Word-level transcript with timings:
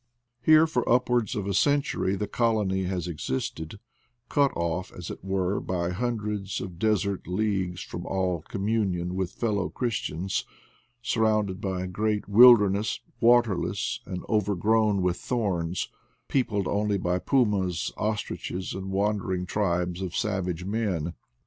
Here 0.41 0.65
for 0.65 0.89
upwards 0.91 1.35
of 1.35 1.45
a 1.45 1.53
century 1.53 2.15
the 2.15 2.25
colony 2.27 2.85
has 2.85 3.07
existed, 3.07 3.79
cut 4.29 4.51
off, 4.55 4.91
as 4.91 5.11
it 5.11 5.23
were, 5.23 5.59
by 5.59 5.91
hundreds 5.91 6.59
of 6.59 6.79
desert 6.79 7.27
leagues 7.27 7.83
from 7.83 8.07
all 8.07 8.41
communion 8.47 9.13
with 9.13 9.35
f 9.37 9.43
ellow 9.43 9.69
christians, 9.71 10.43
surrounded 11.03 11.61
by 11.61 11.83
a 11.83 11.87
great 11.87 12.27
wil 12.27 12.57
derness, 12.57 12.99
waterless 13.19 13.99
and 14.07 14.23
overgrown 14.27 15.03
with 15.03 15.17
thorns, 15.17 15.89
peopled 16.27 16.67
only 16.67 16.97
by 16.97 17.19
pumas, 17.19 17.93
ostriches, 17.95 18.73
and 18.73 18.89
wandering 18.89 19.45
tribes 19.45 20.01
of 20.01 20.15
savage 20.15 20.65
men. 20.65 21.13